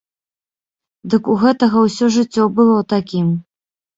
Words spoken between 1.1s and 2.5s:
Дык у гэтага ўсё жыццё